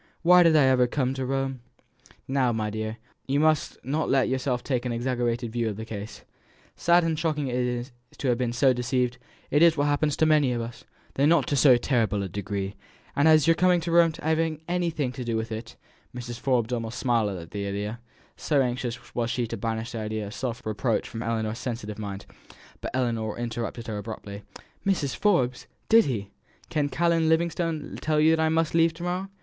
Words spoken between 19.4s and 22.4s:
to banish the idea of self reproach from Ellinor's sensitive mind,